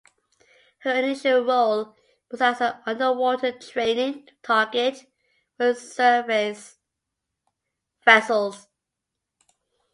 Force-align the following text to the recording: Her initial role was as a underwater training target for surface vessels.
Her 0.79 0.89
initial 0.95 1.45
role 1.45 1.95
was 2.31 2.41
as 2.41 2.59
a 2.59 2.81
underwater 2.87 3.51
training 3.51 4.29
target 4.41 5.05
for 5.57 5.75
surface 5.75 6.79
vessels. 8.03 8.65